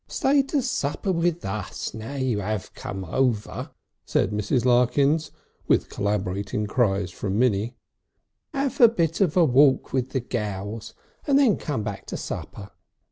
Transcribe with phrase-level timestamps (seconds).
[0.07, 3.69] "Stay to supper with us, now you 'ave come over,"
[4.03, 4.65] said Mrs.
[4.65, 5.29] Larkins,
[5.67, 7.75] with corroborating cries from Minnie.
[8.51, 10.95] "'Ave a bit of a walk with the gals,
[11.27, 12.71] and then come back to supper.